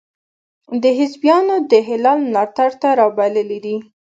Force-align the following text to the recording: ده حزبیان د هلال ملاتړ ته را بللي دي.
ده 0.81 0.89
حزبیان 0.99 1.45
د 1.71 1.73
هلال 1.87 2.19
ملاتړ 2.27 2.69
ته 2.81 2.89
را 2.99 3.07
بللي 3.17 3.59
دي. 3.65 3.77